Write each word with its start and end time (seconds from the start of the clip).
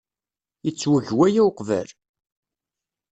Yettweg 0.65 1.07
waya 1.17 1.41
uqbel? 1.49 1.89